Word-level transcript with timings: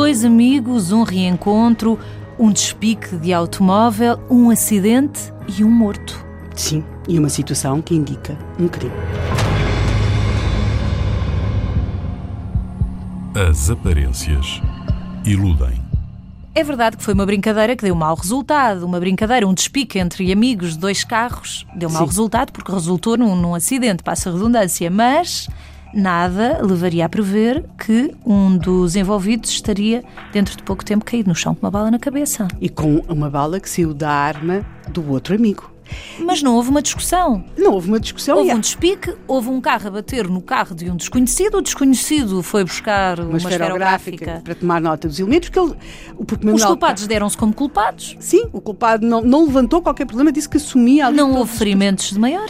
Dois 0.00 0.24
amigos, 0.24 0.92
um 0.92 1.02
reencontro, 1.02 1.98
um 2.38 2.50
despique 2.50 3.16
de 3.16 3.34
automóvel, 3.34 4.18
um 4.30 4.48
acidente 4.48 5.30
e 5.46 5.62
um 5.62 5.70
morto. 5.70 6.24
Sim, 6.56 6.82
e 7.06 7.18
uma 7.18 7.28
situação 7.28 7.82
que 7.82 7.94
indica 7.94 8.34
um 8.58 8.66
crime. 8.66 8.94
As 13.34 13.68
aparências 13.68 14.62
iludem. 15.26 15.84
É 16.54 16.64
verdade 16.64 16.96
que 16.96 17.04
foi 17.04 17.12
uma 17.12 17.26
brincadeira 17.26 17.76
que 17.76 17.84
deu 17.84 17.94
mau 17.94 18.14
resultado. 18.14 18.86
Uma 18.86 18.98
brincadeira, 18.98 19.46
um 19.46 19.52
despique 19.52 19.98
entre 19.98 20.32
amigos 20.32 20.72
de 20.72 20.78
dois 20.78 21.04
carros, 21.04 21.66
deu 21.76 21.90
mau 21.90 22.04
Sim. 22.04 22.08
resultado 22.08 22.52
porque 22.52 22.72
resultou 22.72 23.18
num, 23.18 23.36
num 23.36 23.54
acidente, 23.54 24.02
passa 24.02 24.30
a 24.30 24.32
redundância, 24.32 24.90
mas 24.90 25.46
nada 25.94 26.60
levaria 26.62 27.06
a 27.06 27.08
prever 27.08 27.64
que 27.78 28.14
um 28.24 28.56
dos 28.56 28.96
envolvidos 28.96 29.50
estaria, 29.50 30.02
dentro 30.32 30.56
de 30.56 30.62
pouco 30.62 30.84
tempo, 30.84 31.04
caído 31.04 31.28
no 31.28 31.34
chão 31.34 31.54
com 31.54 31.66
uma 31.66 31.70
bala 31.70 31.90
na 31.90 31.98
cabeça. 31.98 32.48
E 32.60 32.68
com 32.68 32.96
uma 33.08 33.30
bala 33.30 33.60
que 33.60 33.68
saiu 33.68 33.92
da 33.94 34.10
arma 34.10 34.64
do 34.88 35.10
outro 35.10 35.34
amigo. 35.34 35.70
Mas 36.18 36.42
não 36.42 36.54
houve 36.54 36.70
uma 36.70 36.82
discussão. 36.82 37.44
Não 37.56 37.72
houve 37.72 37.88
uma 37.88 38.00
discussão. 38.00 38.38
Houve 38.38 38.50
e 38.50 38.54
um 38.54 38.60
despique, 38.60 39.14
houve 39.26 39.48
um 39.48 39.60
carro 39.60 39.88
a 39.88 39.90
bater 39.90 40.28
no 40.28 40.40
carro 40.42 40.74
de 40.74 40.90
um 40.90 40.96
desconhecido, 40.96 41.58
o 41.58 41.62
desconhecido 41.62 42.42
foi 42.42 42.64
buscar 42.64 43.18
uma, 43.20 43.28
uma 43.30 43.38
esferográfica 43.38 44.40
para 44.44 44.54
tomar 44.54 44.80
nota 44.80 45.08
dos 45.08 45.18
elementos, 45.18 45.48
porque 45.48 45.58
ele, 45.60 45.76
porque 46.26 46.48
Os 46.50 46.64
culpados 46.64 47.06
deram-se 47.06 47.36
como 47.36 47.52
culpados. 47.54 48.16
Sim, 48.20 48.48
o 48.52 48.60
culpado 48.60 49.06
não, 49.06 49.20
não 49.22 49.44
levantou 49.46 49.80
qualquer 49.82 50.06
problema, 50.06 50.30
disse 50.32 50.48
que 50.48 50.56
assumia 50.56 51.06
ali 51.06 51.16
Não 51.16 51.34
houve 51.34 51.52
os- 51.52 51.58
ferimentos 51.58 52.10
de 52.10 52.18
maior. 52.18 52.48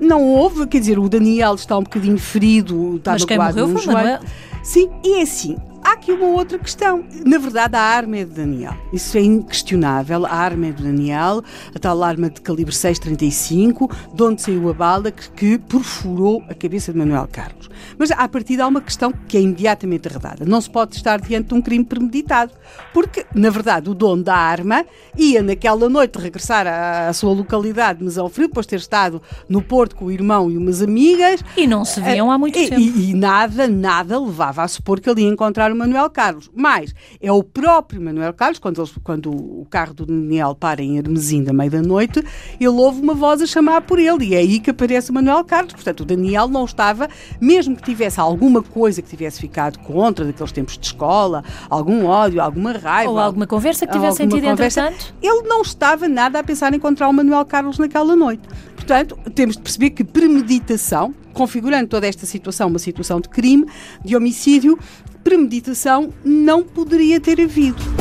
Não 0.00 0.24
houve, 0.24 0.66
quer 0.66 0.80
dizer, 0.80 0.98
o 0.98 1.08
Daniel 1.08 1.54
está 1.54 1.76
um 1.76 1.82
bocadinho 1.82 2.16
ferido, 2.18 2.96
está 2.96 3.12
Mas 3.12 3.24
quem 3.24 3.36
morreu 3.36 3.68
foi. 3.68 3.86
Manuel. 3.92 4.20
Sim, 4.62 4.88
e 5.04 5.18
é 5.18 5.22
assim. 5.22 5.56
Há 5.90 5.94
aqui 5.94 6.12
uma 6.12 6.26
outra 6.26 6.56
questão. 6.56 7.04
Na 7.26 7.36
verdade, 7.36 7.74
a 7.74 7.80
arma 7.80 8.18
é 8.18 8.24
de 8.24 8.30
Daniel. 8.30 8.76
Isso 8.92 9.18
é 9.18 9.22
inquestionável. 9.22 10.24
A 10.24 10.32
arma 10.32 10.68
é 10.68 10.70
de 10.70 10.84
Daniel, 10.84 11.42
a 11.74 11.78
tal 11.80 12.00
arma 12.04 12.30
de 12.30 12.40
calibre 12.40 12.72
6,35, 12.72 13.92
de 14.14 14.22
onde 14.22 14.40
saiu 14.40 14.68
a 14.68 14.72
bala 14.72 15.10
que, 15.10 15.28
que 15.32 15.58
perfurou 15.58 16.44
a 16.48 16.54
cabeça 16.54 16.92
de 16.92 16.98
Manuel 16.98 17.28
Carlos. 17.32 17.68
Mas, 17.98 18.10
à 18.10 18.26
partida, 18.28 18.64
há 18.64 18.66
uma 18.68 18.80
questão 18.80 19.12
que 19.28 19.36
é 19.36 19.40
imediatamente 19.40 20.08
arredada. 20.08 20.44
Não 20.44 20.60
se 20.60 20.70
pode 20.70 20.96
estar 20.96 21.20
diante 21.20 21.48
de 21.48 21.54
um 21.54 21.62
crime 21.62 21.84
premeditado. 21.84 22.52
Porque, 22.94 23.24
na 23.34 23.50
verdade, 23.50 23.90
o 23.90 23.94
dono 23.94 24.22
da 24.22 24.34
arma 24.36 24.84
ia, 25.16 25.42
naquela 25.42 25.88
noite, 25.88 26.16
regressar 26.18 26.66
à, 26.66 27.08
à 27.08 27.12
sua 27.12 27.32
localidade, 27.32 28.02
Mesão 28.02 28.28
Frio, 28.28 28.48
depois 28.48 28.66
de 28.66 28.70
ter 28.70 28.76
estado 28.76 29.20
no 29.48 29.60
Porto 29.62 29.96
com 29.96 30.06
o 30.06 30.10
irmão 30.12 30.50
e 30.50 30.56
umas 30.56 30.82
amigas, 30.82 31.42
E 31.56 31.66
não 31.66 31.84
se 31.84 32.00
viam 32.00 32.30
há 32.30 32.38
muito 32.38 32.58
e, 32.58 32.68
tempo. 32.68 32.80
e- 32.80 33.10
e 33.10 33.14
nada, 33.14 33.66
nada 33.68 34.18
levava 34.18 34.62
a 34.62 34.68
supor 34.68 35.00
que 35.00 35.08
ele 35.10 35.22
ia 35.22 35.28
encontrar 35.28 35.70
o 35.72 35.76
Manuel 35.76 36.08
Carlos. 36.10 36.50
Mas 36.54 36.94
é 37.20 37.30
o 37.32 37.42
próprio 37.42 38.00
Manuel 38.00 38.32
Carlos, 38.32 38.58
quando, 38.58 38.80
eles- 38.80 38.94
quando 39.02 39.30
o 39.30 39.66
carro 39.70 39.94
do 39.94 40.06
Daniel 40.06 40.54
para 40.54 40.82
em 40.82 40.96
Hermesim 40.98 41.42
da 41.42 41.52
meia 41.52 41.70
da 41.70 41.82
noite, 41.82 42.22
ele 42.58 42.68
ouve 42.68 43.00
uma 43.00 43.14
voz 43.14 43.42
a 43.42 43.46
chamar 43.46 43.82
por 43.82 43.98
ele 43.98 44.24
e 44.26 44.34
é 44.34 44.38
aí 44.38 44.60
que 44.60 44.70
aparece 44.70 45.10
o 45.10 45.14
Manuel 45.14 45.44
Carlos. 45.44 45.72
Portanto, 45.74 46.00
o 46.00 46.04
Daniel 46.04 46.48
não 46.48 46.64
estava, 46.64 47.08
mesmo 47.40 47.76
que 47.80 47.90
tivesse 47.90 48.20
alguma 48.20 48.62
coisa 48.62 49.02
que 49.02 49.08
tivesse 49.08 49.40
ficado 49.40 49.78
contra 49.80 50.24
daqueles 50.24 50.52
tempos 50.52 50.78
de 50.78 50.86
escola, 50.86 51.42
algum 51.68 52.06
ódio, 52.06 52.40
alguma 52.40 52.72
raiva. 52.72 53.10
Ou 53.10 53.18
alguma 53.18 53.46
conversa 53.46 53.86
que 53.86 53.92
tivesse 53.92 54.18
sentido 54.18 54.42
conversa, 54.42 54.82
entretanto. 54.88 55.14
Ele 55.22 55.42
não 55.42 55.62
estava 55.62 56.08
nada 56.08 56.38
a 56.38 56.44
pensar 56.44 56.72
em 56.72 56.76
encontrar 56.76 57.08
o 57.08 57.12
Manuel 57.12 57.44
Carlos 57.44 57.78
naquela 57.78 58.14
noite. 58.14 58.42
Portanto, 58.74 59.18
temos 59.34 59.56
de 59.56 59.62
perceber 59.62 59.90
que 59.90 60.04
premeditação, 60.04 61.14
configurando 61.32 61.88
toda 61.88 62.06
esta 62.06 62.26
situação 62.26 62.68
uma 62.68 62.78
situação 62.78 63.20
de 63.20 63.28
crime, 63.28 63.66
de 64.04 64.16
homicídio, 64.16 64.78
premeditação 65.22 66.12
não 66.24 66.62
poderia 66.62 67.20
ter 67.20 67.40
havido. 67.40 67.99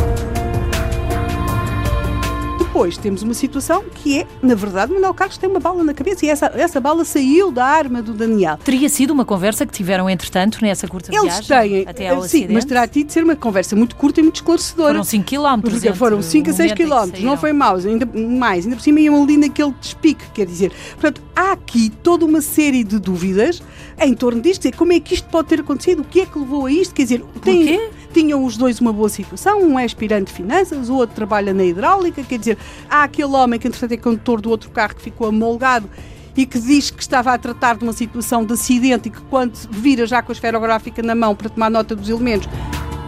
Depois 2.80 2.98
temos 2.98 3.22
uma 3.24 3.34
situação 3.34 3.84
que 3.94 4.20
é, 4.20 4.28
na 4.42 4.56
verdade, 4.56 4.94
o 4.94 4.96
Manuel 4.96 5.14
Carlos 5.14 5.38
tem 5.38 5.50
uma 5.50 5.60
bala 5.60 5.84
na 5.84 5.94
cabeça 5.94 6.26
e 6.26 6.30
essa, 6.30 6.46
essa 6.56 6.80
bala 6.80 7.04
saiu 7.04 7.52
da 7.52 7.66
arma 7.66 8.02
do 8.02 8.14
Daniel. 8.14 8.58
Teria 8.64 8.88
sido 8.88 9.12
uma 9.12 9.26
conversa 9.26 9.66
que 9.66 9.74
tiveram, 9.74 10.10
entretanto, 10.10 10.60
nessa 10.62 10.88
curta 10.88 11.14
Eles 11.14 11.46
viagem 11.46 11.84
têm, 11.84 11.90
até 11.90 12.08
ao 12.08 12.22
sim, 12.22 12.26
acidente. 12.26 12.54
mas 12.54 12.64
terá 12.64 12.88
tido 12.88 13.08
de 13.08 13.12
ser 13.14 13.26
uma 13.26 13.36
conversa 13.36 13.76
muito 13.76 13.98
curta 13.98 14.22
e 14.22 14.24
muito 14.24 14.38
esclarecedora. 14.38 14.94
Foram 14.94 15.04
5 15.04 15.26
km. 15.26 15.62
Porque 15.62 15.94
foram 15.94 16.22
5 16.22 16.50
a 16.50 16.54
6 16.54 16.72
quilómetros, 16.72 17.22
não 17.22 17.36
foi 17.36 17.52
mau, 17.52 17.76
ainda 17.76 18.06
mais, 18.06 18.64
ainda 18.64 18.78
por 18.78 18.82
cima 18.82 19.02
iam 19.02 19.22
ali 19.22 19.36
naquele 19.36 19.74
despique, 19.82 20.24
quer 20.34 20.46
dizer. 20.46 20.72
Portanto, 20.94 21.22
há 21.40 21.54
aqui 21.54 21.90
toda 22.04 22.26
uma 22.26 22.42
série 22.42 22.84
de 22.84 23.00
dúvidas 23.00 23.64
em 23.98 24.14
torno 24.14 24.42
disto, 24.42 24.64
dizer, 24.64 24.76
como 24.76 24.92
é 24.92 25.00
que 25.00 25.14
isto 25.14 25.30
pode 25.30 25.48
ter 25.48 25.62
acontecido, 25.62 26.02
o 26.02 26.04
que 26.04 26.20
é 26.20 26.26
que 26.26 26.38
levou 26.38 26.66
a 26.66 26.72
isto, 26.72 26.94
quer 26.94 27.04
dizer, 27.04 27.24
tem- 27.42 27.66
tinham 28.14 28.44
os 28.44 28.58
dois 28.58 28.82
uma 28.82 28.92
boa 28.92 29.08
situação, 29.08 29.62
um 29.62 29.80
é 29.80 29.86
aspirante 29.86 30.32
de 30.32 30.34
finanças, 30.34 30.90
o 30.90 30.96
outro 30.96 31.16
trabalha 31.16 31.54
na 31.54 31.64
hidráulica, 31.64 32.22
quer 32.24 32.40
dizer, 32.40 32.58
há 32.90 33.04
aquele 33.04 33.34
homem 33.34 33.58
que 33.58 33.68
entretanto 33.70 33.94
é 33.94 33.98
condutor 33.98 34.42
do 34.42 34.50
outro 34.50 34.70
carro 34.70 34.96
que 34.96 35.02
ficou 35.02 35.28
amolgado 35.28 35.90
e 36.36 36.46
que 36.46 36.60
diz 36.60 36.90
que 36.92 37.02
estava 37.02 37.34
a 37.34 37.38
tratar 37.38 37.78
de 37.78 37.84
uma 37.84 37.94
situação 37.94 38.44
de 38.44 38.54
acidente 38.54 39.08
e 39.08 39.12
que 39.12 39.22
quando 39.30 39.54
vira 39.72 40.06
já 40.06 40.22
com 40.22 40.32
a 40.32 40.34
esferográfica 40.34 41.02
na 41.02 41.16
mão 41.16 41.34
para 41.36 41.48
tomar 41.50 41.70
nota 41.70 41.96
dos 41.96 42.10
elementos, 42.10 42.50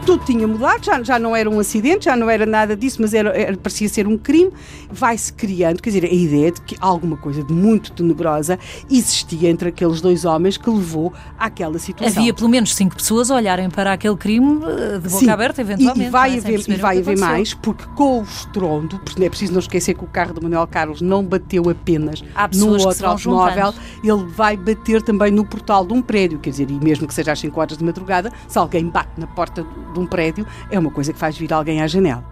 tudo 0.05 0.25
tinha 0.25 0.47
mudado, 0.47 0.83
já, 0.83 1.01
já 1.03 1.19
não 1.19 1.35
era 1.35 1.49
um 1.49 1.59
acidente, 1.59 2.05
já 2.05 2.15
não 2.15 2.29
era 2.29 2.45
nada 2.45 2.75
disso, 2.75 2.97
mas 3.01 3.13
era, 3.13 3.29
era- 3.37 3.57
parecia 3.57 3.87
ser 3.87 4.07
um 4.07 4.17
crime. 4.17 4.51
Vai-se 4.89 5.31
criando, 5.31 5.81
quer 5.81 5.89
dizer, 5.91 6.05
a 6.05 6.13
ideia 6.13 6.51
de 6.51 6.61
que 6.61 6.75
alguma 6.79 7.15
coisa 7.17 7.43
de 7.43 7.53
muito 7.53 7.91
tenebrosa 7.91 8.57
existia 8.89 9.49
entre 9.49 9.69
aqueles 9.69 10.01
dois 10.01 10.25
homens 10.25 10.57
que 10.57 10.69
levou 10.69 11.13
àquela 11.37 11.79
situação. 11.79 12.21
Havia 12.21 12.33
pelo 12.33 12.49
menos 12.49 12.73
5 12.75 12.95
pessoas 12.95 13.31
a 13.31 13.35
olharem 13.35 13.69
para 13.69 13.93
aquele 13.93 14.15
crime 14.17 14.61
eh, 14.65 14.99
de 14.99 15.09
boca 15.09 15.25
Sim. 15.25 15.29
aberta, 15.29 15.61
eventualmente. 15.61 16.07
E, 16.07 16.09
vai 16.09 16.35
é? 16.35 16.37
Haver, 16.39 16.59
e 16.67 16.75
vai 16.75 16.97
haver 16.99 17.17
mais, 17.17 17.53
porque 17.53 17.83
com 17.95 18.19
o 18.19 18.23
estrondo, 18.23 18.99
é 19.19 19.29
preciso 19.29 19.53
não 19.53 19.59
esquecer 19.59 19.93
que 19.93 20.03
o 20.03 20.07
carro 20.07 20.33
do 20.33 20.41
Manuel 20.41 20.67
Carlos 20.67 21.01
não 21.01 21.23
bateu 21.23 21.69
apenas 21.69 22.23
no 22.55 22.71
outro 22.71 23.07
automóvel, 23.07 23.73
ele 24.03 24.25
vai 24.35 24.57
bater 24.57 25.01
também 25.01 25.31
no 25.31 25.45
portal 25.45 25.85
de 25.85 25.93
um 25.93 26.01
prédio, 26.01 26.39
quer 26.39 26.49
dizer, 26.49 26.69
e 26.69 26.73
mesmo 26.83 27.07
que 27.07 27.13
seja 27.13 27.31
às 27.31 27.39
5 27.39 27.59
horas 27.59 27.77
de 27.77 27.83
madrugada, 27.83 28.31
se 28.47 28.57
alguém 28.57 28.87
bate 28.87 29.11
na 29.17 29.27
porta 29.27 29.65
de 29.91 29.99
um 29.99 30.05
prédio, 30.05 30.45
é 30.69 30.79
uma 30.79 30.91
coisa 30.91 31.13
que 31.13 31.19
faz 31.19 31.37
vir 31.37 31.51
alguém 31.53 31.81
à 31.81 31.87
janela. 31.87 32.23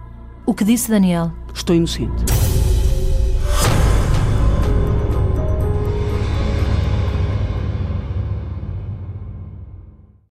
O 0.46 0.54
que 0.54 0.64
disse 0.64 0.90
Daniel? 0.90 1.32
Estou 1.54 1.76
inocente. 1.76 2.24